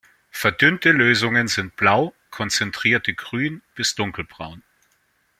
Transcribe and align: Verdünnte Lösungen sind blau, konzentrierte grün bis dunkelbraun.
Verdünnte 0.31 0.89
Lösungen 0.91 1.47
sind 1.47 1.75
blau, 1.75 2.15
konzentrierte 2.31 3.13
grün 3.13 3.61
bis 3.75 3.93
dunkelbraun. 3.93 4.63